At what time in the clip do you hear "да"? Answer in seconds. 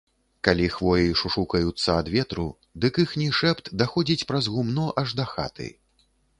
5.23-5.31